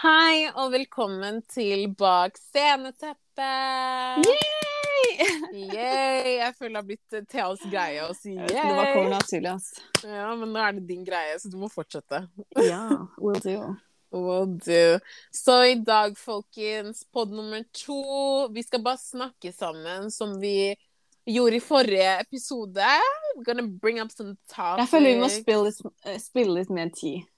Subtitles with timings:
[0.00, 4.24] Hei og velkommen til Bak sceneteppet.
[4.24, 5.66] Yay!
[5.74, 9.10] Jeg føler det har blitt eh, Theas greie å si Det var yay.
[9.12, 9.74] naturlig, ass.
[10.00, 12.22] Ja, men nå er det din greie, så du må fortsette.
[12.64, 12.86] Ja,
[13.20, 13.74] will do.
[14.16, 14.84] Will do.
[15.36, 18.00] Så i dag, folkens, pod nummer to.
[18.56, 20.70] Vi skal bare snakke sammen som vi
[21.28, 22.88] gjorde i forrige episode.
[23.36, 24.80] We're gonna bring up some topics.
[24.80, 27.28] Jeg føler vi må spille litt, eh, spille litt mer tid.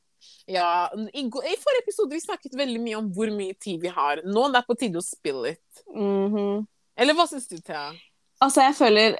[0.50, 4.22] Ja, i, I forrige episode vi snakket veldig mye om hvor mye tid vi har.
[4.26, 5.84] Nå det er på tide å spille litt.
[5.96, 6.66] -hmm.
[6.96, 7.92] Eller hva syns du, Thea?
[8.40, 9.18] Altså, jeg føler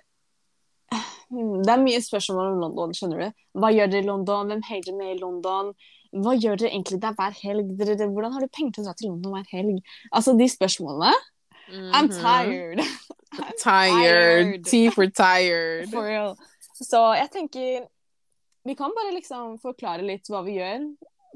[1.33, 3.43] Hmm, Det er mye spørsmål om London, skjønner du.
[3.57, 4.51] Hva gjør dere i London?
[4.51, 5.71] Hvem dere med i London?
[6.13, 7.71] Hva gjør dere egentlig der hver helg?
[7.79, 9.79] Dere, hvordan har du penger til å dra til London hver helg?
[10.13, 11.15] Altså, de spørsmålene.
[11.73, 12.83] I'm tired.
[13.33, 14.61] I'm Tired.
[14.61, 14.65] tired.
[14.69, 15.89] T for tired.
[15.89, 16.37] For real.
[16.77, 17.87] Så jeg tenker
[18.65, 20.85] Vi kan bare liksom forklare litt hva vi gjør.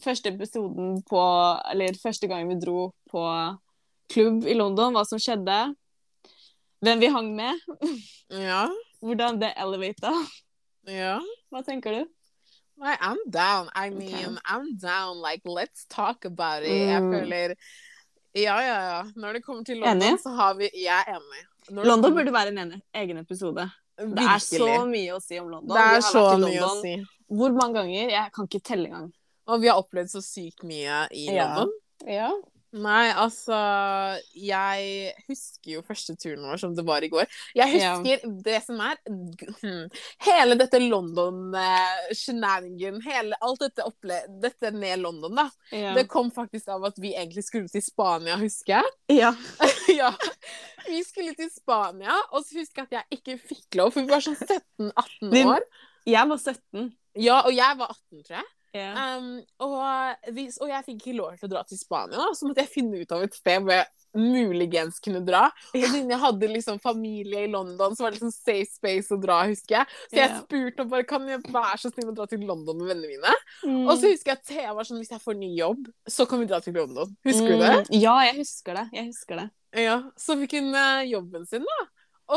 [0.04, 1.20] Første episoden på
[1.72, 3.22] Eller første gang vi dro på
[4.12, 5.74] klubb i London, hva som skjedde.
[6.84, 7.58] Hvem vi hang med.
[8.30, 8.66] Ja.
[9.02, 10.10] Hvordan det elevata.
[10.91, 11.18] Ja.
[11.52, 12.08] Hva tenker du?
[12.83, 13.68] Nei, I'm down.
[13.74, 15.20] I mean, I'm down.
[15.22, 16.70] Like, let's talk about it.
[16.90, 17.12] Jeg Mm.
[17.14, 17.55] føler
[18.36, 19.02] Ja, ja, ja.
[19.16, 20.18] Når det kommer til London, Enig?
[20.20, 21.42] så har vi Jeg er enig.
[21.70, 23.70] Når London kommer- burde være en egen episode.
[23.96, 25.72] Det er så mye å si om London.
[25.77, 26.96] Det er så mye å si.
[27.28, 28.10] Hvor mange ganger?
[28.12, 29.12] Jeg kan ikke telle engang.
[29.46, 31.46] Og vi har opplevd så sykt mye i Ja.
[31.55, 31.70] London.
[32.06, 32.30] Ja.
[32.77, 33.55] Nei, altså
[34.36, 37.24] Jeg husker jo første turen vår som det var i går.
[37.56, 37.94] Jeg Ja.
[37.96, 39.86] husker det som er hmm,
[40.27, 42.98] Hele dette London-shenanigan,
[43.40, 45.46] alt dette opple dette med London, da.
[45.72, 45.94] Ja.
[45.96, 48.88] Det kom faktisk av at vi egentlig skulle til Spania, husker jeg.
[49.22, 49.30] ja.
[50.00, 50.11] ja.
[50.86, 54.11] Vi skulle til Spania, og så husker jeg at jeg ikke fikk lov, for vi
[54.12, 55.62] var sånn 17-18 år.
[56.06, 56.92] Jeg var 17.
[57.17, 58.50] Ja, og jeg var 18, tror jeg.
[58.77, 59.17] Yeah.
[59.17, 59.28] Um,
[59.64, 62.64] og, hvis, og jeg fikk ikke lov til å dra til Spania, da, så måtte
[62.64, 63.86] jeg finne ut av et sted hvor jeg
[64.17, 65.47] muligens kunne dra.
[65.73, 69.20] Og siden jeg hadde liksom familie i London, så var det liksom safe space å
[69.20, 69.98] dra, husker jeg.
[70.11, 72.92] Så jeg spurte om bare kan jeg være så snill å dra til London med
[72.92, 73.35] vennene mine.
[73.64, 73.83] Mm.
[73.85, 76.42] Og så husker jeg at Thea var sånn hvis jeg får ny jobb, så kan
[76.42, 77.13] vi dra til London.
[77.29, 77.74] Husker du det?
[77.77, 78.86] Mm, Ja, jeg husker det.
[78.96, 79.51] Jeg husker det.
[79.86, 80.01] Ja.
[80.20, 81.79] Så fikk hun uh, jobben sin, da.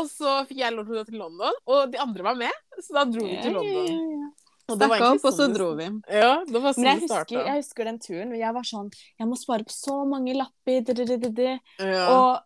[0.00, 2.60] Og så fikk jeg lov til å dra til London, og de andre var med.
[2.78, 4.30] Så da dro vi til London.
[4.76, 5.88] Stakk opp, og så sånn det- dro vi.
[6.20, 8.34] Ja, det var sånn Men jeg det husker, jeg husker den turen.
[8.38, 11.60] Jeg var sånn Jeg må spare på så mange lapper.
[11.78, 12.06] Ja.
[12.10, 12.42] Og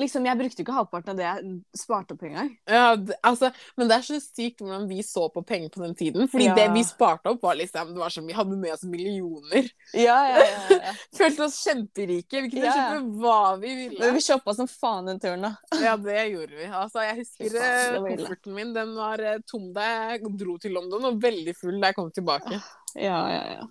[0.00, 2.48] liksom, jeg brukte jo ikke halvparten av det jeg sparte opp engang.
[2.70, 5.94] Ja, det, altså, men det er så sykt hvordan vi så på penger på den
[5.98, 6.28] tiden.
[6.32, 6.54] Fordi Ja.
[6.54, 9.68] det vi sparte opp, var liksom Det var som vi hadde med oss millioner.
[9.92, 10.92] Ja, ja, ja, ja.
[11.20, 12.42] Følte oss kjemperike.
[12.46, 12.74] Vi kunne Ja.
[12.78, 13.98] kjøpe hva vi ville.
[14.00, 15.54] Men vi shoppa som faen den turen, da.
[15.84, 16.66] Ja, det gjorde vi.
[16.70, 18.72] Altså, jeg husker eh, kofferten min.
[18.74, 22.10] Den var eh, tom da jeg dro til London, og veldig full da jeg kom
[22.12, 22.62] tilbake.
[22.96, 23.66] Ja, ja, ja.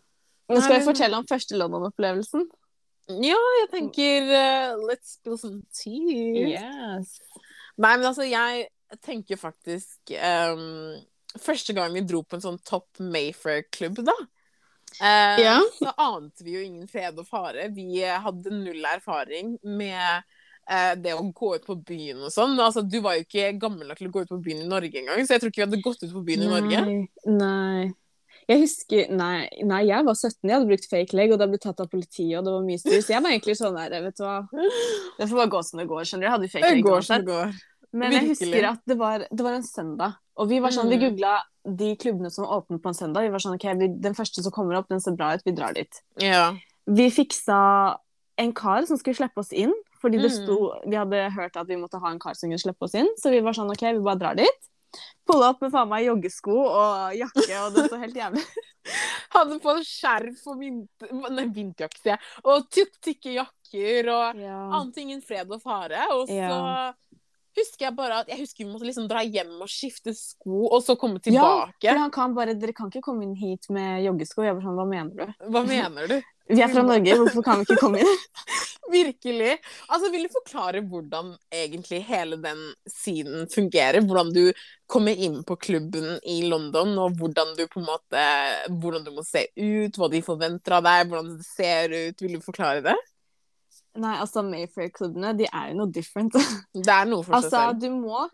[0.48, 2.46] Nå skal jeg fortelle om første London-opplevelsen.
[3.08, 6.48] Ja, jeg tenker uh, Let's spill some tea.
[6.54, 7.18] Yes.
[7.78, 8.68] Nei, men altså, jeg
[9.04, 10.98] tenker faktisk um,
[11.38, 14.16] Første gang vi dro på en sånn Top Mayfair-klubb, da.
[15.02, 15.62] uh, yeah.
[15.78, 17.68] Så ante vi jo ingen fred og fare.
[17.76, 20.24] Vi eh, hadde null erfaring med
[20.72, 22.56] eh, det å gå ut på byen og sånn.
[22.64, 25.04] Altså, du var jo ikke gammel nok til å gå ut på byen i Norge
[25.04, 26.84] engang, så jeg tror ikke vi hadde gått ut på byen i Norge.
[26.88, 27.88] Nei, nei.
[28.48, 31.58] Jeg husker nei, nei, jeg var 17, jeg hadde brukt fake leg, og det ble
[31.60, 33.02] tatt av politiet, og det var mye styr.
[33.04, 34.38] Så jeg var egentlig sånn der, vet du hva
[35.18, 36.28] Det får bare gå som det går, skjønner du.
[36.28, 37.60] Jeg hadde fake leg uansett.
[37.98, 40.98] Men jeg husker at det var, det var en søndag, og vi var sånn, vi
[40.98, 41.04] Mm.
[41.10, 41.34] googla
[41.78, 43.22] de klubbene som åpnet på en søndag.
[43.28, 45.52] Vi var sånn, ok, vi, Den første som kommer opp, den ser bra ut, vi
[45.52, 46.02] drar dit.
[46.20, 46.54] Ja.
[46.88, 47.98] Vi fiksa
[48.38, 50.44] en kar som skulle slippe oss inn, fordi det Mm.
[50.46, 50.58] sto,
[50.88, 53.08] vi hadde hørt at vi måtte ha en kar som kunne slippe oss inn.
[53.18, 54.60] Så vi var sånn, ok, vi bare drar dit.
[55.28, 58.44] Pulla opp med faen meg joggesko og jakke, og det så helt jævlig
[59.36, 61.10] Hadde på skjerf og vinter...
[61.36, 62.22] Nei, vinterjakke, sier jeg.
[62.48, 64.62] Og tykk, tykke jakker og Ja.
[64.96, 66.06] ting enn fred og fare.
[66.16, 66.94] Og så Ja.
[67.58, 70.80] husker jeg bare at jeg husker vi måtte liksom dra hjem og skifte sko, og
[70.86, 71.90] så komme Ja, tilbake.
[71.92, 74.44] for han kan bare, Dere kan ikke komme inn hit med joggesko.
[74.48, 75.34] Jeg bare sånn, Hva mener du?
[75.52, 76.22] Hva mener du?
[76.48, 78.18] Vi er fra Norge, hvorfor kan vi ikke komme inn?
[78.92, 79.58] Virkelig.
[79.90, 84.00] Altså, Vil du forklare hvordan egentlig hele den siden fungerer?
[84.06, 84.44] Hvordan du
[84.88, 88.24] kommer inn på klubben i London, og hvordan du på en måte
[88.72, 92.24] Hvordan du må se ut, hva de forventer av deg, hvordan det ser ut.
[92.24, 92.98] Vil du forklare det?
[93.98, 96.36] Nei, altså Mayfair-klubbene de er jo noe different.
[96.74, 97.82] Det er noe for seg altså, selv.
[97.82, 98.28] Du må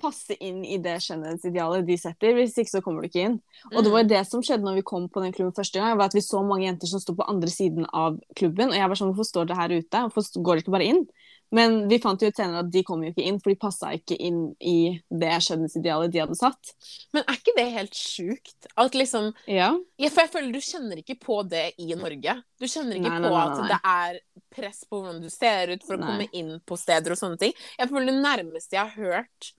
[0.00, 3.40] passe inn i det skjønnhetsidealet de setter, hvis ikke så kommer du ikke inn.
[3.74, 4.08] Og det var Mm.
[4.08, 6.20] jo det som skjedde når vi kom på den klubben første gang, var at vi
[6.20, 9.26] så mange jenter som sto på andre siden av klubben, og jeg var sånn, hvorfor
[9.32, 9.98] står det her ute?
[10.12, 11.08] Hvorfor går det ikke bare inn?
[11.50, 13.86] Men vi fant jo ut senere at de kom jo ikke inn, for de passa
[13.96, 16.74] ikke inn i det skjønnhetsidealet de hadde satt.
[17.14, 18.66] Men er ikke det helt sjukt?
[18.76, 19.70] At liksom Ja.
[19.98, 22.42] ja, For jeg føler du kjenner ikke på det i Norge.
[22.60, 24.20] Du kjenner ikke Nei, nei, på nei, at det er
[24.54, 26.06] press på hvordan du ser ut for å Nei.
[26.06, 27.54] komme inn på steder og sånne ting.
[27.78, 29.52] Jeg føler det nærmeste jeg har hørt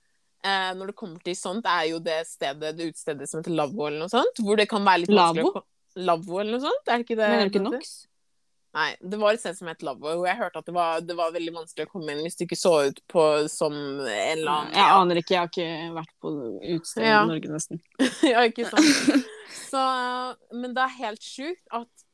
[0.44, 3.88] eh, når det kommer til sånt, er jo det stedet, det utestedet som heter Lavvo
[3.88, 4.44] eller noe sånt.
[4.44, 5.64] Hvor det kan være litt vanskelig
[6.10, 6.40] Lavvo?
[6.40, 6.86] eller noe sånt?
[6.88, 7.28] Er det ikke det?
[7.34, 7.98] Mener du ikke det ikke NOx?
[8.78, 11.16] Nei, det var et sted som het Lavvo, og jeg hørte at det var, det
[11.18, 14.52] var veldig vanskelig å komme inn hvis du ikke så ut på som en eller
[14.54, 16.34] annen Jeg aner ikke, jeg har ikke vært på
[16.76, 17.24] utstedet Ja.
[17.24, 17.82] i Norge, nesten.
[18.30, 19.26] ja, ikke sant?
[19.72, 19.82] Så,
[20.54, 22.06] men det er helt sjukt at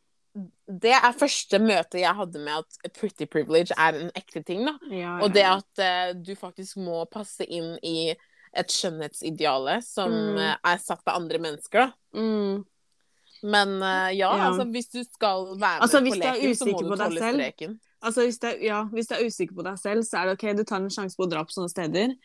[0.68, 4.66] det er første møte jeg hadde med at pretty privilege er en ekte ting.
[4.68, 4.74] da.
[4.92, 8.12] Ja, Og det at uh, du faktisk må passe inn i
[8.56, 10.38] et skjønnhetsideale som Mm.
[10.64, 11.88] er satt av andre mennesker.
[11.88, 12.20] da.
[12.20, 12.64] mm.
[13.46, 14.48] Men uh, ja, Ja.
[14.50, 16.98] altså hvis du skal være med Altså, på du er leken, så må du på
[16.98, 17.80] tåle selv, streken.
[18.02, 20.58] Altså, hvis du, ja, hvis du er usikker på deg selv, så er det OK,
[20.58, 22.16] du tar en sjanse på å dra på sånne steder.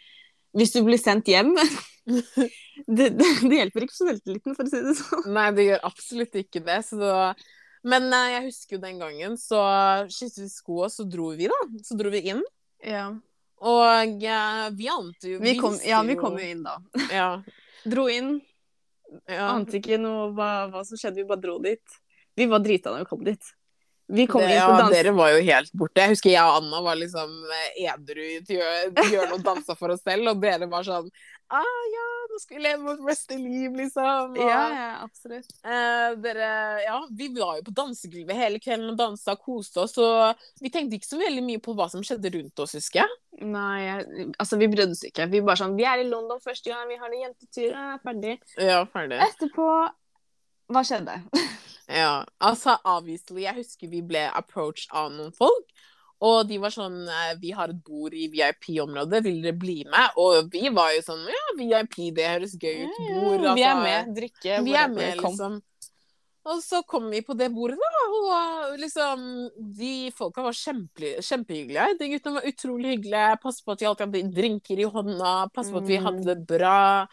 [0.57, 1.53] Hvis du blir sendt hjem
[2.11, 5.29] det, det, det hjelper ikke på selvtilliten, for å si det sånn.
[5.35, 6.79] Nei, det gjør absolutt ikke det.
[6.89, 7.35] Så var...
[7.87, 9.61] Men uh, jeg husker jo den gangen, så
[10.13, 11.61] skiftet vi sko, og så dro vi, da.
[11.87, 12.43] Så dro vi inn.
[12.85, 13.09] Ja.
[13.61, 16.79] Og uh, vi ante jo Vi kom, ja, vi kom jo inn da.
[17.13, 17.31] Ja.
[17.85, 18.35] Dro inn,
[19.25, 19.47] ja.
[19.55, 21.99] ante ikke noe hva, hva som skjedde, vi bare dro dit.
[22.37, 23.55] Vi var drita da vi kom dit.
[24.11, 26.03] Vi kom det, inn på ja, dere var jo helt borte.
[26.03, 29.95] Jeg husker jeg og Anna var liksom eh, edru til å gjøre noe dansa for
[29.95, 31.07] oss selv, og dere var sånn
[31.51, 32.09] Ah ja,
[32.41, 34.35] skal leve vårt beste liv, liksom.
[34.35, 35.51] Og, Ja, ja, absolutt.
[35.65, 36.51] eh, dere
[36.87, 40.71] Ja, vi var jo på dansegulvet hele kvelden og dansa og koste oss, og vi
[40.73, 43.17] tenkte ikke så veldig mye på hva som skjedde rundt oss, husker jeg.
[43.47, 45.29] Nei, altså vi brydde oss ikke.
[45.33, 48.37] Vi bare sånn, vi er i London første gang, vi har en jentetur, ja, ferdig.
[48.59, 49.21] Ja, ferdig.
[49.31, 49.69] Etterpå,
[50.71, 51.21] hva skjedde?
[51.91, 55.73] Ja, altså obviously, jeg husker vi ble approached av noen folk,
[56.21, 60.19] og de var sånn, eh, vi har et bord i VIP-området, vil dere bli med?
[60.21, 63.83] Og vi var jo sånn, ja, VIP, det høres gøy ut, bord, vi er altså,
[63.87, 65.61] med, drikke, Vi er med, liksom.
[66.51, 71.99] Og så kom vi på det bordet, da, og liksom De folka var kjempe, kjempehyggelige.
[72.01, 73.41] De guttene var utrolig hyggelige.
[73.43, 75.33] Pass på at de alltid hadde drinker i hånda.
[75.53, 76.05] Pass på at vi Mm.
[76.07, 77.07] hadde det bra.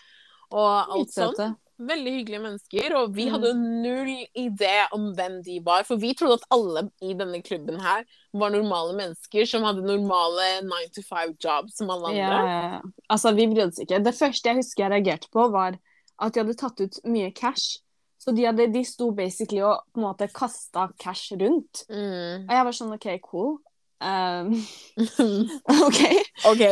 [0.51, 1.57] Og alt sånt.
[1.77, 2.95] Veldig hyggelige mennesker.
[2.97, 3.31] Og vi Mm.
[3.31, 3.51] hadde
[3.83, 5.83] null idé om hvem de var.
[5.83, 8.03] For vi trodde at alle i denne klubben her
[8.33, 12.39] var normale mennesker som hadde normale 9 to 5-jobs som alle andre.
[12.49, 12.81] Ja.
[13.09, 14.03] Altså, vi brydde oss ikke.
[14.03, 15.77] Det første jeg husker jeg reagerte på, var
[16.19, 17.77] at de hadde tatt ut mye cash.
[18.19, 21.85] Så de, hadde, de sto basically og på en måte kasta cash rundt.
[21.89, 22.47] Mm.
[22.49, 23.59] Og jeg var sånn OK, cool.
[23.97, 24.51] Um,
[25.87, 26.01] OK.
[26.45, 26.63] OK.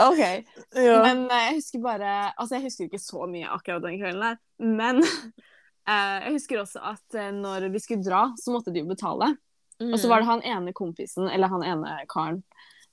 [0.00, 0.44] okay.
[0.72, 1.02] Ja.
[1.04, 4.38] Men eh, jeg husker bare Altså, jeg husker ikke så mye akkurat den kvelden der,
[4.64, 8.88] men uh, jeg husker også at eh, når vi skulle dra, så måtte de jo
[8.88, 9.34] betale.
[9.80, 12.42] Og så var det han ene kompisen, eller han ene karen,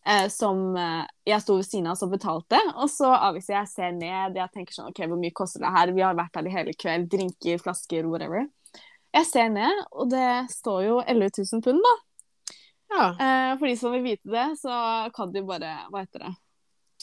[0.08, 2.60] eh, som eh, jeg sto ved siden av som betalte.
[2.76, 5.92] Og så avviser jeg ser ned, jeg tenker sånn OK, hvor mye koster det her?
[5.96, 8.48] Vi har vært her i hele kveld, drinker, flasker, whatever.
[9.16, 11.96] Jeg ser ned, og det står jo 11 000 pund, da.
[12.94, 13.06] Ja.
[13.12, 14.74] Eh, for de som vil vite det, så
[15.16, 16.34] kan de bare Hva heter det?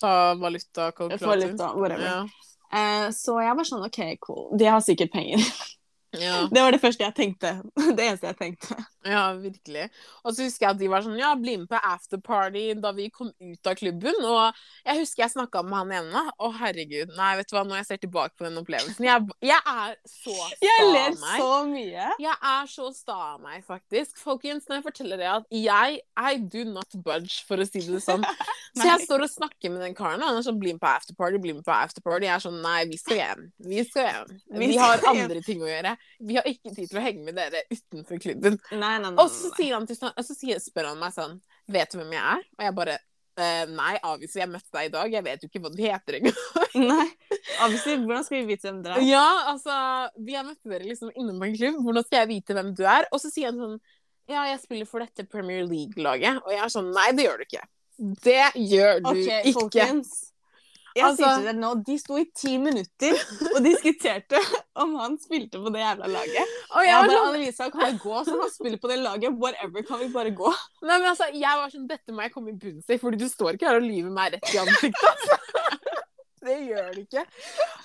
[0.00, 1.26] Ta valutakalkulator.
[1.26, 2.04] Valuta, whatever.
[2.08, 2.44] Ja.
[2.74, 4.48] Eh, så jeg var sånn OK, cool.
[4.58, 5.44] De har sikkert penger.
[6.20, 6.44] Ja.
[6.54, 7.50] Det var det første jeg tenkte.
[7.96, 8.76] Det eneste jeg tenkte.
[9.04, 9.88] ja, virkelig.
[10.24, 13.08] Og så husker jeg at de var sånn Ja, bli med på afterparty da vi
[13.14, 14.18] kom ut av klubben.
[14.24, 16.24] Og jeg husker jeg snakka med han ene.
[16.38, 17.14] Å, herregud.
[17.18, 20.34] Nei, vet du hva, når jeg ser tilbake på den opplevelsen Jeg, jeg er så
[20.34, 20.66] sta av meg.
[20.68, 22.08] Jeg ler så mye.
[22.24, 24.16] Jeg er så sta av meg, faktisk.
[24.22, 28.02] Folkens, når jeg forteller dere at jeg I do not budge, for å si det
[28.04, 28.24] sånn.
[28.74, 30.88] Så jeg står og snakker med den karen, og han er sånn bli med på
[30.90, 32.26] afterparty, bli med på afterparty.
[32.26, 33.44] Jeg er sånn nei, vi skal hjem.
[33.70, 34.32] Vi skal hjem.
[34.64, 35.92] Vi har andre ting å gjøre.
[36.24, 38.60] Vi har ikke tid til å henge med dere utenfor klubben.
[38.70, 39.16] Nei, nei, nei.
[39.18, 41.40] Og så, sier han til, så sier, spør han meg sånn
[41.72, 42.46] Vet du hvem jeg er?
[42.58, 43.00] Og jeg bare
[43.34, 45.10] Uh, Nei, avviser jeg møtte deg i dag.
[45.10, 46.36] Jeg vet jo ikke hva du heter engang.
[46.92, 47.06] Nei.
[47.64, 49.06] Obviously, hvordan skal vi vite hvem dere er?
[49.08, 49.78] ja, altså
[50.22, 51.80] Vi har møtt dere liksom inne på en klubb.
[51.82, 53.08] Hvordan skal jeg vite hvem du er?
[53.10, 53.74] Og så sier han sånn
[54.30, 56.44] Ja, jeg spiller for dette Premier League-laget.
[56.44, 57.64] Og jeg er sånn Nei, det gjør du ikke.
[58.28, 58.38] Det
[58.70, 59.56] gjør du Ok, ikke.
[59.58, 60.14] folkens.
[60.94, 63.16] Jeg Altså- sier til dere nå, De sto i ti minutter
[63.54, 64.38] og diskuterte
[64.78, 66.52] om han spilte på det jævla laget.
[66.70, 68.20] Og Jeg jeg var bare, sånn Annelisa, kan vi gå?
[68.28, 69.34] Så han spiller på det laget.
[69.42, 70.52] Whatever, kan vi bare gå?
[70.86, 73.26] Nei, men altså, jeg var sånn, Dette må jeg komme i bunns i, fordi du
[73.28, 75.10] står ikke her og lyver meg rett i ansiktet.
[75.10, 75.38] Altså.
[76.44, 77.22] Det gjør du ikke.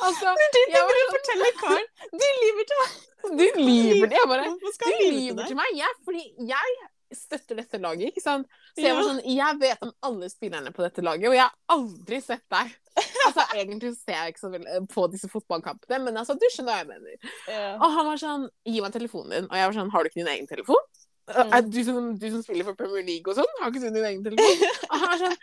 [0.04, 1.86] Altså, Du jeg var fortelle sånn, forteller karen
[2.20, 2.96] Du lyver til meg!
[3.40, 4.08] du lyver.
[4.10, 5.70] til Jeg bare Du jeg lyver til meg.
[5.80, 6.74] Jeg, fordi jeg
[7.16, 8.48] støtter dette laget, ikke sant.
[8.76, 11.78] Så jeg var sånn Jeg vet om alle spillerne på dette laget, og jeg har
[11.78, 12.76] aldri sett deg.
[13.30, 16.80] Altså, Egentlig ser jeg ikke så veldig på disse fotballkampene, men altså, du skjønner hva
[16.80, 17.32] jeg mener.
[17.52, 17.74] Ja.
[17.76, 19.50] Og han var sånn Gi meg telefonen din.
[19.50, 20.88] Og jeg var sånn Har du ikke din egen telefon?
[21.30, 21.70] Mm.
[21.70, 24.24] Du, som, du som spiller for Premier League og sånn, har ikke du din egen
[24.26, 24.64] telefon?
[24.90, 25.38] Og han var sånn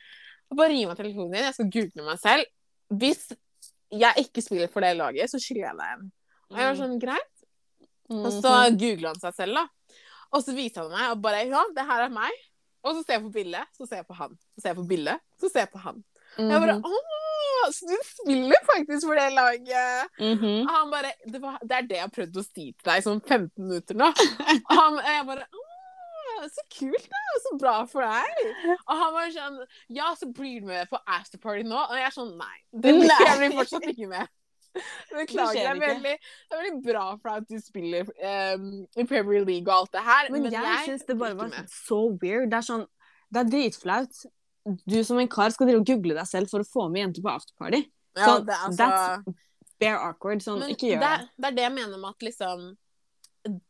[0.59, 2.51] Bare gi meg telefonen din, jeg skal google meg selv.
[3.03, 3.25] Hvis
[3.91, 6.05] jeg ikke spiller for det laget, så skylder jeg deg en.
[6.51, 7.33] Og jeg var sånn, greit.
[8.15, 9.65] Og så googla han seg selv, da.
[10.35, 12.45] Og så viser han meg og bare ja, det her er meg.
[12.87, 14.37] Og så ser jeg på bildet, så ser jeg på han.
[14.55, 16.03] Så ser jeg på bildet, så ser jeg på han.
[16.37, 20.11] Og Jeg bare Å, så du spiller faktisk for det laget.
[20.21, 20.67] Mhm.
[20.67, 23.01] Og han bare det, var, det er det jeg har prøvd å si til deg
[23.01, 24.11] i sånn 15 minutter nå.
[24.13, 27.23] Og han, jeg bare åh, så kult, da.
[27.47, 28.43] Så bra for deg.
[28.77, 29.59] Og han var sånn
[29.93, 31.79] Ja, så blir du med på afterparty nå?
[31.79, 32.57] Og jeg er sånn Nei.
[32.73, 34.35] Det, blir Jeg blir fortsatt ikke med.
[35.17, 35.59] Beklager.
[35.59, 38.09] Det er veldig, det er veldig bra for at du spiller
[38.57, 41.73] um, i Premier League og alt det her, Men, jeg, syns det bare var med.
[41.73, 42.51] så weird.
[42.53, 42.87] Det er sånn
[43.33, 44.25] Det er dritflaut.
[44.87, 47.25] Du som en kar skal drive og google deg selv for å få med jenter
[47.27, 47.85] på afterparty.
[48.17, 49.43] Ja, sånn, det er altså that's
[49.77, 50.41] Bare awkward.
[50.41, 51.31] Sånn, Men ikke gjør det, det.
[51.37, 52.63] det er det jeg mener med at liksom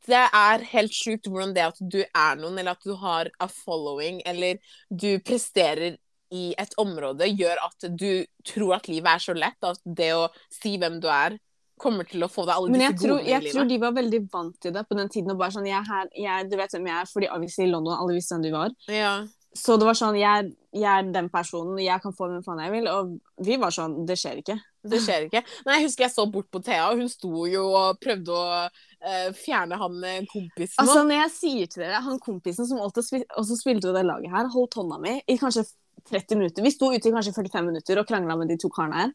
[0.07, 3.49] Det er helt sjukt hvordan det at du er noen, eller at du har a
[3.51, 5.99] following, eller du presterer
[6.35, 9.59] i et område, gjør at du tror at livet er så lett.
[9.65, 11.39] At det å si hvem du er,
[11.81, 13.01] kommer til å få deg alle disse gode.
[13.03, 13.27] tror, livet.
[13.29, 15.33] Men jeg tror de var veldig vant til det på den tiden.
[15.35, 17.73] Og bare sånn, jeg, er her, jeg, du vet hvem jeg er, fordi obviously i
[17.73, 18.79] London alle visste hvem du var.
[18.93, 19.17] Ja.
[19.57, 22.75] Så det var sånn, jeg, jeg er den personen, jeg kan få hvem faen jeg
[22.75, 22.89] vil.
[22.93, 24.59] Og vi var sånn, det skjer ikke.
[24.87, 25.43] Det skjer ikke.
[25.67, 28.45] Nei, jeg husker jeg så bort på Thea, og hun sto jo og prøvde å
[28.67, 30.77] eh, fjerne han eh, kompisen.
[30.83, 34.05] Altså, når jeg sier til dere, han kompisen som også, spil også spilte jo det
[34.07, 35.67] laget her, holdt hånda mi i kanskje
[36.11, 36.65] 30 minutter.
[36.65, 39.15] Vi sto ute i kanskje 45 minutter og krangla med de to karene her.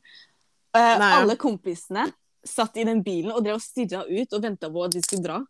[0.72, 2.06] Uh, alle kompisene
[2.48, 5.26] satt i den bilen og drev og stirra ut og venta på at de skulle
[5.26, 5.42] dra.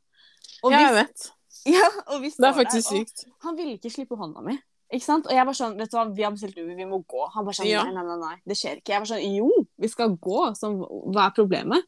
[0.66, 1.30] Og ja, jeg vet.
[1.78, 3.26] ja, og vi Det er faktisk der, sykt.
[3.46, 4.58] han ville ikke slippe hånda mi.
[4.92, 5.30] Ikke sant?
[5.30, 7.28] Og jeg var sånn, vet du hva, vi har bestilt Uber, vi må gå.
[7.36, 7.86] Han bare sånn, Ja.
[7.88, 8.92] nei, nei, nei, det skjer ikke.
[8.92, 10.40] Jeg var sånn, jo, vi skal gå.
[10.60, 10.72] Så,
[11.14, 11.88] hva er problemet?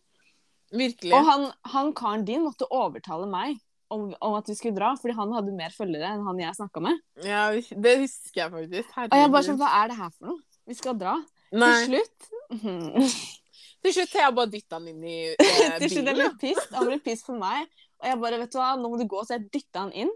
[0.73, 1.11] Virkelig.
[1.13, 3.59] Og han, han karen din måtte overtale meg
[3.93, 6.81] om, om at vi skulle dra, fordi han hadde mer følgere enn han jeg snakka
[6.83, 6.99] med.
[7.25, 8.97] Ja, det husker jeg faktisk.
[9.05, 10.41] Og jeg bare sånn, hva er det her for noe?
[10.69, 11.15] Vi skal dra.
[11.53, 11.71] Nei.
[11.85, 12.29] Til slutt.
[13.83, 16.19] Til slutt har jeg bare dytta han inn i eh, Til slutt jeg bilen.
[16.23, 16.75] ble pissed.
[16.77, 17.65] Han ble pissed for meg.
[18.03, 19.23] Og jeg bare, vet du hva, nå må du gå.
[19.27, 20.11] Så jeg dytta han inn.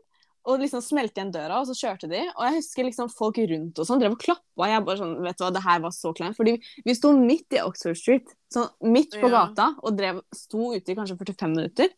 [0.48, 2.22] Og liksom smelte igjen døra, og så kjørte de.
[2.30, 4.70] Og jeg husker liksom folk rundt og sånn drev og klappa.
[4.72, 6.38] Jeg bare sånn, vet du hva, det her var så kleint.
[6.40, 6.54] Fordi
[6.88, 9.42] vi sto midt i Oxford Street, sånn midt på Ja.
[9.50, 11.92] gata, og drev, sto ute i kanskje 45 minutter.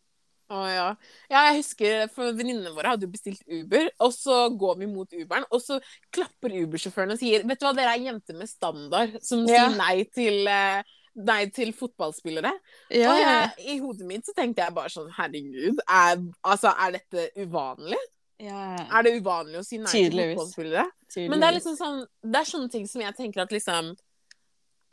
[0.50, 0.86] Å ja.
[1.30, 5.12] ja, jeg husker for venninnene våre hadde jo bestilt Uber, og så går vi mot
[5.14, 5.78] Uberen, og så
[6.10, 9.68] klapper Uber-sjåføren og sier Vet du hva, dere er jenter med standard som Ja.
[9.68, 10.82] sier nei til, eh,
[11.14, 12.52] nei til fotballspillere.
[12.90, 16.98] Ja, og jeg, i hodet mitt så tenkte jeg bare sånn Herregud, er, altså, er
[16.98, 18.02] dette uvanlig?
[18.40, 20.86] Er det uvanlig å si nei til fotballspillere?
[21.10, 21.30] Tydeligvis.
[21.30, 23.90] Men det er liksom sånn Det er sånne ting som jeg tenker at liksom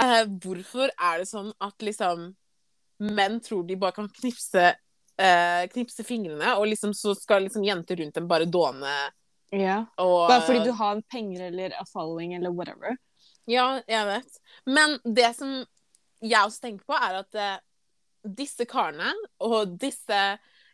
[0.04, 2.36] uh, Hvorfor er det sånn at liksom
[3.00, 4.76] menn tror de bare kan knipse
[5.18, 8.94] eh, knipse fingrene, og liksom så skal liksom jenter rundt dem bare dåne
[9.52, 9.86] ja.
[10.04, 12.98] og Bare fordi du har penger eller a following eller whatever.
[13.48, 14.40] Ja, jeg vet.
[14.66, 15.54] Men det som
[16.20, 17.58] jeg også tenker på, er at eh,
[18.38, 20.22] disse karene og disse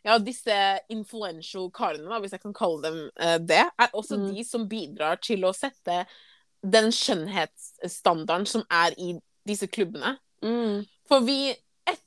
[0.04, 0.54] ja, disse
[0.92, 4.26] influential karene, da, hvis jeg kan kalle dem eh, det, er også Mm.
[4.34, 6.02] de som bidrar til å sette
[6.60, 9.14] den skjønnhetsstandarden som er i
[9.48, 10.16] disse klubbene.
[10.44, 10.84] Mm.
[11.08, 11.54] For vi,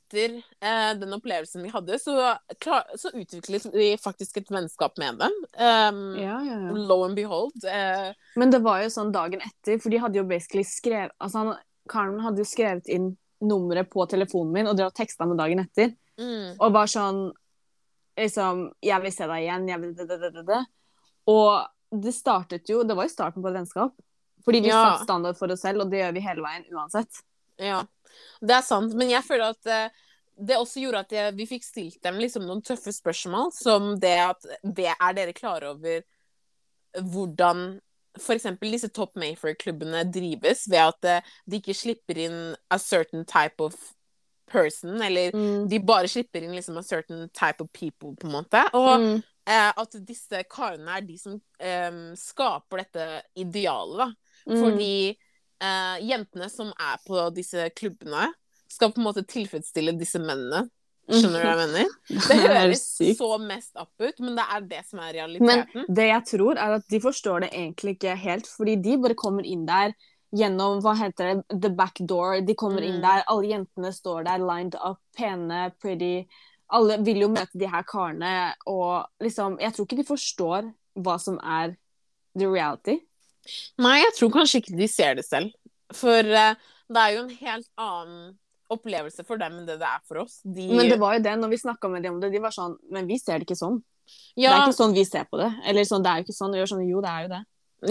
[0.07, 5.17] etter eh, den opplevelsen vi hadde, så, klar, så utviklet vi faktisk et vennskap med
[5.19, 5.31] dem.
[5.59, 6.71] Um, Ja, ja, ja.
[6.71, 7.53] Lo and behold.
[7.65, 11.37] eh, Men det var jo sånn dagen etter, for de hadde jo basically skrevet Altså,
[11.43, 11.57] han,
[11.89, 15.59] Karen hadde jo skrevet inn nummeret på telefonen min og drev og teksta med dagen
[15.59, 15.93] etter.
[16.19, 17.31] mm, Og var sånn
[18.17, 19.67] Liksom 'Jeg vil se deg igjen.
[19.69, 20.65] Jeg vil det, det, det, det, det'.
[21.27, 21.67] Og
[22.01, 23.93] det startet jo Det var jo starten på et vennskap.
[24.43, 24.95] Fordi vi Ja.
[24.97, 27.21] satte standard for oss selv, og det gjør vi hele veien uansett.
[27.59, 27.83] Ja,
[28.41, 28.93] det er sant.
[28.97, 29.89] Men jeg føler at eh,
[30.37, 34.15] det også gjorde at jeg, vi fikk stilt dem liksom noen tøffe spørsmål, som det
[34.21, 36.03] at det Er dere klare over
[36.97, 37.79] hvordan
[38.17, 38.47] f.eks.
[38.61, 42.39] disse Top Mayfair-klubbene drives, ved at eh, de ikke slipper inn
[42.73, 43.75] a certain type of
[44.49, 45.67] person, eller Mm.
[45.69, 48.63] de bare slipper inn liksom a certain type of people, på en måte.
[48.73, 49.23] Og Mm.
[49.45, 54.11] eh, at disse karene er de som eh, skaper dette idealet, da.
[54.47, 54.59] Mm.
[54.63, 55.17] Fordi
[55.61, 58.29] eh, jentene som er på disse klubbene,
[58.69, 60.65] skal på en måte tilfredsstille disse mennene.
[61.07, 61.91] Skjønner du hva jeg mener?
[62.27, 65.85] Det høres det så mest opp ut, men det er det som er Men realiteten.
[65.95, 69.47] det jeg tror, er at de forstår det egentlig ikke helt, fordi de bare kommer
[69.47, 69.93] inn der
[70.35, 72.41] gjennom hva heter det, the back door.
[72.43, 73.05] De kommer inn Mm.
[73.07, 76.25] der, alle jentene står der lined up, pene, pretty.
[76.75, 81.15] Alle vil jo møte de her karene, og liksom Jeg tror ikke de forstår hva
[81.23, 81.77] som er
[82.35, 82.99] the reality.
[83.83, 85.51] Nei, jeg tror kanskje ikke de ser det selv.
[85.95, 86.53] For uh,
[86.91, 88.37] det er jo en helt annen
[88.73, 90.41] opplevelse for dem enn det det er for oss.
[90.43, 92.51] De, Men det var jo det, når vi snakka med dem om det, de var
[92.51, 93.77] sånn Men vi ser det ikke sånn.
[94.35, 95.47] Det er ikke sånn vi ser på det.
[95.67, 96.55] Eller sånn, det er jo ikke sånn.
[96.67, 97.43] Sånn, jo, det er jo det.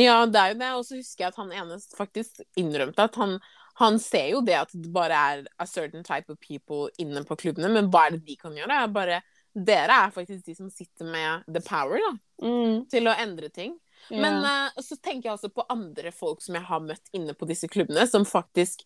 [0.04, 0.72] ja, det er jo det.
[0.80, 3.38] Og så husker jeg at han ene faktisk innrømte at han,
[3.80, 7.36] han ser jo det at det bare er a certain type of people inne på
[7.40, 8.80] klubbene, men hva er det de kan gjøre?
[8.92, 9.20] Bare,
[9.56, 12.12] dere er faktisk de som sitter med the power da,
[12.44, 12.82] Mm.
[12.92, 13.78] til å endre ting.
[14.10, 17.46] Men uh, så tenker jeg også på andre folk som jeg har møtt inne på
[17.48, 18.84] disse klubbene, som faktisk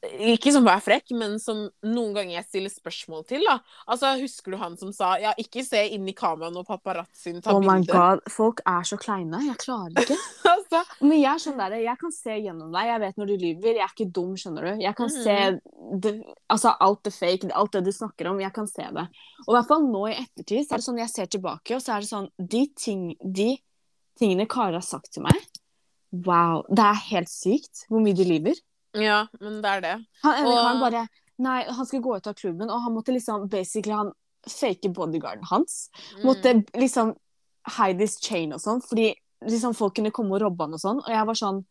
[0.00, 3.42] ikke som var frekk, men som noen ganger jeg stiller spørsmål til.
[3.44, 3.58] da.
[3.92, 7.52] Altså, Husker du han som sa ja, ikke se inn i kameraet når paparazzien tar
[7.52, 7.92] Oh my bilder.
[8.16, 9.42] god, folk er så kleine.
[9.44, 10.16] Jeg klarer ikke.
[10.54, 12.88] altså, Men jeg er sånn der, jeg kan se gjennom deg.
[12.94, 13.76] Jeg vet når du lyver.
[13.76, 14.84] Jeg er ikke dum, skjønner du.
[14.86, 15.20] Jeg kan Mhm.
[15.20, 15.36] se
[16.08, 16.14] det,
[16.56, 18.40] altså alt det fake, alt det du snakker om.
[18.40, 19.04] Jeg kan se det.
[19.44, 21.84] Og i hvert fall nå i ettertid så er det sånn jeg ser tilbake, og
[21.84, 23.50] så er det sånn De, ting, de
[24.20, 25.36] tingene Kari har sagt til meg
[26.12, 26.64] Wow.
[26.68, 28.56] Det er helt sykt hvor mye de lyver.
[28.98, 29.92] ja, men det er det.
[30.24, 31.08] Han Og- han bare
[31.40, 34.10] Nei, han skulle gå ut av klubben, og han måtte liksom basically han
[34.46, 35.88] fake bodyguarden hans.
[36.18, 36.24] Mm.
[36.26, 37.14] Måtte liksom
[37.78, 39.14] hide his chain og sånn, fordi
[39.48, 40.98] liksom folk kunne komme og robbe han og sånn.
[41.00, 41.62] Og jeg var sånn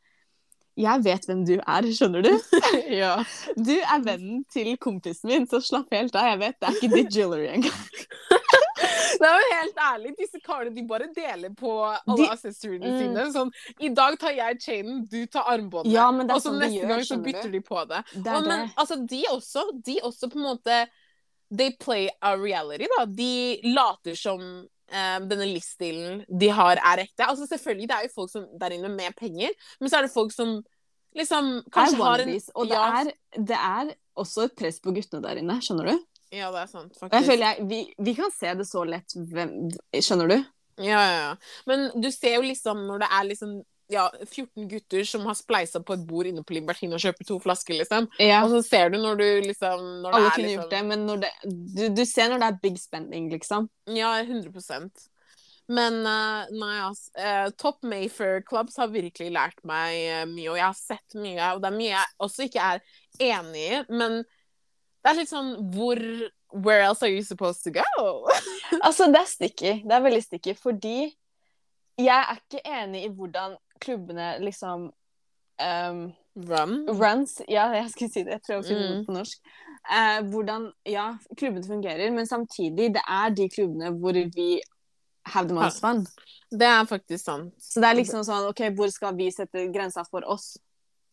[0.80, 2.32] Jeg vet hvem du er, skjønner du?
[3.02, 3.18] ja.
[3.58, 6.24] Du er vennen til kompisen min, så slapp helt av.
[6.32, 7.82] Jeg vet det er ikke ditt jewelry engang.
[9.20, 13.00] Det men helt ærlig, disse karene de bare deler på alle De- accessoriene Mm.
[13.00, 13.26] sine.
[13.34, 15.92] Sånn, I dag tar jeg chainen, du tar armbåndet.
[15.92, 17.52] Ja, og så sånn neste gjør, gang så bytter du.
[17.52, 18.04] de på det.
[18.14, 18.74] Det Og, men det.
[18.78, 20.88] altså, de også, de også på en måte
[21.52, 23.06] They play a reality, da.
[23.06, 27.26] De later som um, denne livsstilen de har, er ekte.
[27.26, 29.50] Altså Selvfølgelig, det er jo folk som der inne med penger,
[29.80, 30.60] men så er det folk som
[31.18, 35.24] liksom kanskje har en og det, ja, er, det er også et press på guttene
[35.24, 36.06] der inne, skjønner du?
[36.30, 37.16] Ja, det er sant, faktisk.
[37.16, 39.56] jeg føler jeg, vi, vi kan se det så lett, hvem,
[39.98, 40.38] skjønner du?
[40.80, 41.36] Ja, ja, ja.
[41.68, 43.60] Men du ser jo liksom når det er liksom
[43.90, 47.40] ja, 14 gutter som har spleisa på et bord inne på Libertine og kjøper to
[47.42, 48.06] flasker, liksom.
[48.22, 48.44] Ja.
[48.46, 51.32] Og så ser du når du liksom når Alle kunne liksom, gjort det, men det,
[51.50, 53.66] du, du ser når det er big spending, liksom.
[53.90, 54.86] Ja, 100
[55.74, 57.10] Men uh, nei, altså.
[57.18, 61.54] Uh, Top Mayfair Clubs har virkelig lært meg uh, mye, og jeg har sett mye.
[61.56, 62.86] Og det er mye jeg også ikke er
[63.32, 64.22] enig i, men
[65.04, 66.00] det er litt sånn hvor
[66.52, 68.28] Where else are you supposed to go?
[68.86, 69.74] Altså, det er sticky.
[69.86, 71.12] Det er veldig sticky, fordi
[72.00, 74.88] jeg er ikke enig i hvordan klubbene liksom
[75.62, 76.00] um,
[76.50, 76.74] Run.
[76.88, 78.38] Runs Ja, jeg skulle si det.
[78.38, 79.06] Jeg prøver å finne Mm.
[79.06, 79.40] på norsk.
[79.90, 81.08] Uh, hvordan ja,
[81.38, 84.62] klubbene fungerer, men samtidig, det er de klubbene hvor vi
[85.34, 86.06] have the most fun.
[86.50, 87.54] Det er faktisk sant.
[87.62, 90.54] Så det er liksom sånn OK, hvor skal vi sette grensa for oss?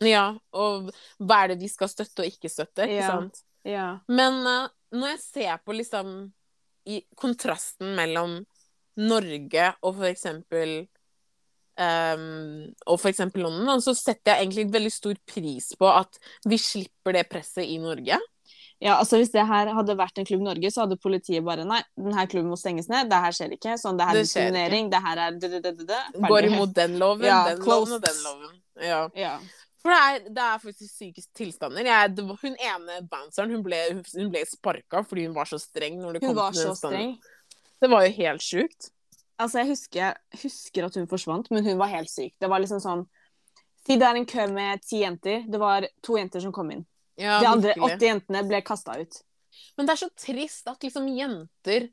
[0.05, 2.85] Ja, og hva er det vi skal støtte og ikke støtte?
[2.87, 3.11] ikke Ja.
[3.17, 3.43] sant?
[3.67, 3.89] Ja.
[4.09, 6.13] Men uh, når jeg ser på liksom
[6.87, 8.39] i kontrasten mellom
[8.97, 10.77] Norge og for eksempel
[11.77, 16.21] um, og for eksempel London, da, så setter jeg egentlig veldig stor pris på at
[16.47, 18.21] vi slipper det presset i Norge.
[18.79, 21.81] Ja, altså Hvis det her hadde vært en klubb Norge, så hadde politiet bare Nei,
[21.97, 23.09] denne klubben må stenges ned.
[23.09, 23.77] Det her skjer ikke.
[23.81, 24.91] Sånn, det her er diskriminering.
[24.93, 26.01] Det her er dødødødødø.
[26.27, 28.59] Går imot den loven, Ja, den loven og den loven.
[28.85, 29.01] Ja.
[29.17, 29.39] Ja.
[29.87, 31.87] For det er, det er faktisk psykiske tilstander.
[31.87, 33.79] Jeg, var, hun ene bounceren hun ble,
[34.17, 36.01] hun ble sparka fordi hun var så streng.
[36.03, 37.13] når det Hun kom var til så streng.
[37.79, 38.89] Det var jo helt sjukt.
[39.39, 42.35] Altså, jeg husker, husker at hun forsvant, men hun var helt syk.
[42.41, 43.07] Det var liksom sånn
[43.87, 45.45] Si det er en kø med ti jenter.
[45.47, 46.83] Det var to jenter som kom inn.
[47.15, 47.87] Ja, De andre virkelig.
[47.87, 49.21] åtte jentene ble kasta ut.
[49.79, 51.87] Men det er så trist at liksom jenter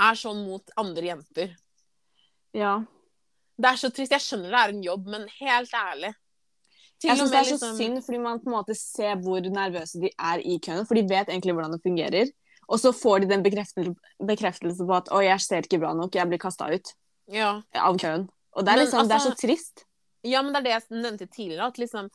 [0.00, 1.52] er sånn mot andre jenter.
[2.56, 2.78] Ja.
[3.60, 4.16] Det er så trist.
[4.16, 6.14] Jeg skjønner det er en jobb, men helt ærlig.
[7.08, 10.00] Jeg syns det er så liksom- synd, fordi man på en måte ser hvor nervøse
[10.00, 10.86] de er i køen.
[10.86, 12.30] For de vet egentlig hvordan det fungerer.
[12.68, 16.12] Og så får de den bekreftelse, bekreftelse på at 'å, jeg ser ikke bra nok,
[16.14, 16.94] jeg blir kasta ut
[17.28, 17.60] Ja.
[17.74, 18.28] av køen'.
[18.56, 19.84] Og det er, Men altså, det er så altså- trist.
[20.24, 21.66] ja, men det er det jeg nevnte tidligere.
[21.66, 22.10] At liksom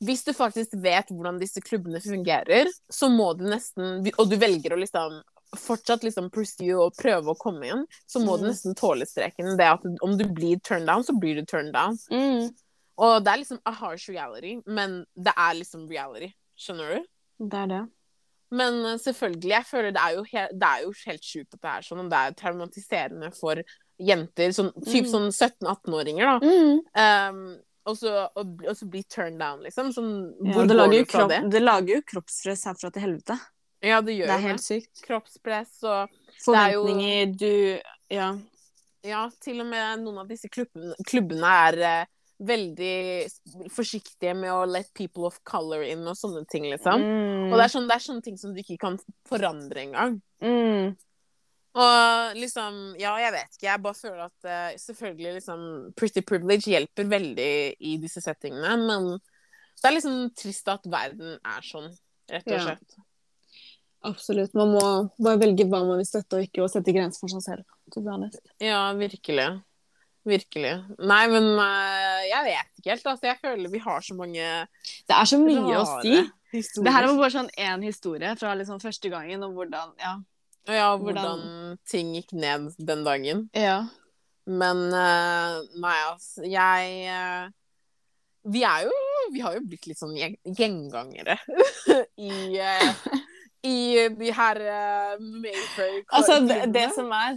[0.00, 4.70] Hvis du faktisk vet hvordan disse klubbene fungerer, så må du nesten Og du velger
[4.70, 5.22] å liksom
[5.56, 8.50] fortsatt liksom pursue og prøve å komme inn, så må du Mm.
[8.50, 9.56] nesten tåle streken.
[9.56, 11.98] Det at om du blir turned down, så blir du turned down.
[12.12, 12.54] Mm.
[12.98, 16.32] Og det er liksom a harsh reality, men det er liksom reality.
[16.58, 17.04] Skjønner du?
[17.46, 17.82] Det er det.
[18.50, 21.60] Men eh, selvfølgelig, jeg føler det er jo, he det er jo helt sjukt at
[21.62, 22.08] det er sånn.
[22.10, 23.62] Det er traumatiserende for
[23.98, 25.10] jenter, sånn, typ Mm.
[25.12, 26.38] sånn 17-18-åringer, da.
[26.42, 26.80] Mm.
[27.04, 27.56] Um,
[27.88, 29.92] og så og, og så bli turned down, liksom.
[29.94, 30.10] Sånn,
[30.44, 31.40] Ja, det, lager kropp, det?
[31.54, 33.38] det lager jo kroppspress herfra til helvete.
[33.82, 35.02] Ja, det gjør Det er helt sykt.
[35.06, 37.80] Kroppspress og er jo- Forventninger, du
[38.10, 38.36] Ja.
[39.04, 42.06] Ja, til og med noen av disse klubbene, klubbene er eh,
[42.38, 43.26] veldig
[43.74, 47.02] forsiktige med å let people of color in og sånne ting, liksom.
[47.02, 47.48] Mm.
[47.50, 48.98] Og det er, sånne, det er sånne ting som du ikke kan
[49.28, 50.18] forandre engang.
[50.44, 50.96] mm.
[51.78, 53.66] Og liksom, ja, jeg vet ikke.
[53.68, 55.60] Jeg bare føler at uh, selvfølgelig liksom
[56.00, 57.50] Pretty privilege hjelper veldig
[57.86, 59.10] i disse settingene, men
[59.78, 61.92] det er liksom trist at verden er sånn,
[62.32, 62.64] rett og Ja.
[62.64, 62.96] slett.
[64.08, 64.54] Absolutt.
[64.58, 64.82] Man må
[65.22, 67.70] bare velge hva man vil støtte, og ikke å sette grenser for seg selv.
[68.64, 69.46] Ja, virkelig.
[70.26, 70.72] Virkelig.
[70.98, 73.06] Nei, men eh, jeg vet ikke helt.
[73.06, 74.48] Altså, jeg føler vi har så mange
[75.08, 76.16] Det er så mye å si.
[76.52, 76.84] historier.
[76.84, 80.16] Det her var bare sånn én historie fra liksom første gangen, og hvordan Ja.
[80.68, 83.48] Ja, hvordan- hvordan ting gikk ned den dagen.
[83.54, 83.86] ja.
[84.48, 86.40] Men eh, nei, altså.
[86.48, 87.48] Jeg eh,
[88.50, 88.92] Vi er jo
[89.32, 91.36] Vi har jo blitt litt sånn gjengangere
[92.16, 92.56] i
[93.62, 95.16] I de her uh,
[96.14, 97.36] Altså, det, det som er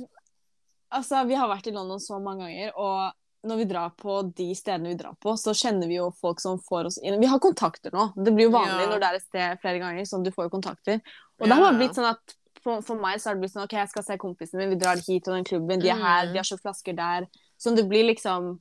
[0.91, 4.49] Altså, vi har vært i London så mange ganger, og når vi drar på de
[4.53, 7.15] stedene vi drar på, så kjenner vi jo folk som får oss inn.
[7.19, 8.09] Vi har kontakter nå.
[8.15, 8.89] Det blir jo vanlig Ja.
[8.91, 11.01] når det er et sted flere ganger, sånn du får jo kontakter.
[11.39, 13.73] Og det har blitt sånn at for, for meg så har det blitt sånn OK,
[13.73, 16.33] jeg skal se kompisen min, vi drar hit til den klubben, de er her, Mm.
[16.33, 17.25] de har kjøpt flasker der.
[17.57, 18.59] Sånn det blir liksom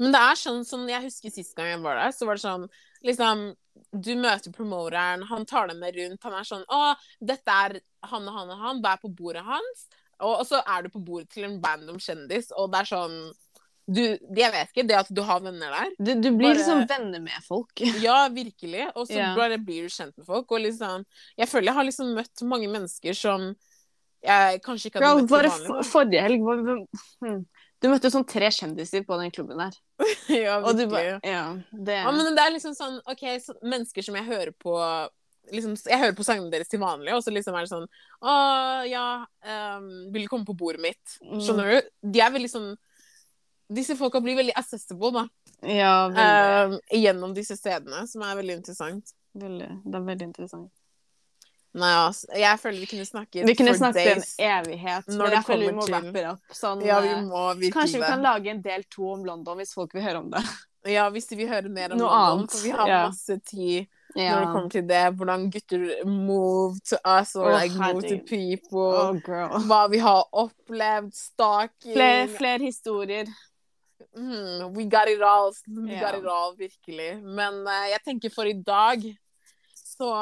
[0.00, 2.42] Men det er sånn som jeg husker sist gang jeg var der, så var det
[2.46, 2.68] sånn
[3.04, 3.56] liksom
[3.92, 8.26] Du møter promoteren, han tar deg med rundt, han er sånn Å, dette er han
[8.28, 9.86] og han og han, bær på bordet hans.
[10.24, 13.20] Og, så er du på bordet til en random kjendis, og det er sånn
[13.88, 14.02] du,
[14.36, 15.92] Jeg vet ikke, det at du har venner der.
[15.96, 17.72] Du, du blir Bare- liksom venner med folk.
[18.04, 18.84] Ja, virkelig.
[18.94, 19.36] Og så yeah.
[19.38, 20.50] bare blir du kjent med folk.
[20.52, 21.06] Og liksom
[21.38, 23.54] Jeg føler jeg har liksom møtt mange mennesker som
[24.24, 26.62] jeg kanskje ikke hadde møtt bare for, forrige helg var,
[27.22, 27.42] hmm.
[27.78, 29.76] Du møtte sånn tre kjendiser på den klubben der.
[30.34, 30.88] ja, virkelig.
[30.90, 34.50] bare Ja, det Ja, men det er liksom sånn OK, så mennesker som jeg hører
[34.58, 34.74] på
[35.52, 37.86] liksom, Jeg hører på sangene deres til vanlig, og så liksom er det sånn
[38.22, 38.34] Å,
[38.88, 39.04] ja
[39.78, 41.18] um, Vil du komme på bordet mitt?
[41.22, 41.40] Mm.
[41.44, 41.90] Skjønner du?
[42.14, 42.68] De er veldig sånn
[43.68, 45.26] Disse folka blir veldig accessible, da.
[45.68, 46.76] Ja, veldig.
[46.78, 49.10] Um, gjennom disse stedene, som er veldig interessant.
[49.36, 49.68] veldig.
[49.84, 50.70] Det er veldig interessant.
[51.76, 52.30] Nei, altså.
[52.32, 55.74] Jeg føler vi kunne snakket Vi kunne snakket en evighet, Når det jeg føler vi
[55.76, 56.56] kommer må til- it.
[56.56, 57.42] Sånn, Ja, vi eh, må
[57.74, 60.42] kanskje vi kan lage en del to om London hvis folk vil høre om det.
[60.86, 62.52] Ja, hvis vi vil høre mer om Noe London, annet.
[62.52, 63.06] for vi har yeah.
[63.08, 64.30] masse tid yeah.
[64.30, 65.02] når det kommer til det.
[65.18, 68.94] Hvordan gutter move to us, or oh, like move to people.
[69.10, 69.60] Oh.
[69.66, 73.30] Hva vi har opplevd, stalking Flere, fler historier.
[74.16, 75.52] Mm, We got it all.
[75.66, 76.00] We yeah.
[76.00, 77.22] got it all, virkelig.
[77.22, 79.02] Men uh, jeg tenker for i dag
[79.74, 80.12] så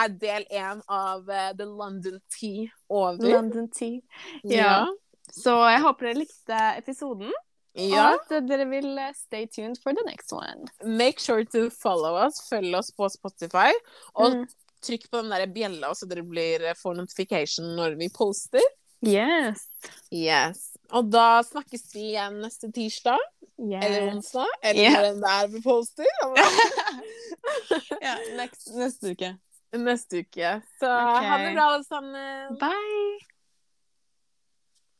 [0.00, 3.20] er del én av uh, The London Tea over.
[3.20, 4.00] London Tea.
[4.44, 4.86] Ja.
[5.30, 7.30] Så jeg håper dere likte episoden,
[7.74, 8.14] ja.
[8.16, 10.66] at dere vil eh, stay tuned for the next one.
[10.84, 12.40] Make sure to follow us.
[12.48, 13.70] Følg oss på Spotify.
[14.14, 14.46] Og Mm.
[14.82, 18.62] trykk på den der bjella, så dere blir, eh, får notification når vi poster.
[19.06, 19.66] Yes.
[20.12, 20.66] Yes.
[20.92, 23.18] Og da snakkes vi igjen neste tirsdag.
[23.60, 23.84] yes.
[23.84, 24.46] Eller onsdag.
[24.62, 24.90] Eller Ja.
[24.90, 26.04] når den der vi poster.
[28.02, 29.38] ja, next, neste uke.
[29.72, 30.62] Neste uke.
[30.80, 31.26] Så okay.
[31.28, 32.58] ha det bra, alle sammen.
[32.58, 33.39] Bye!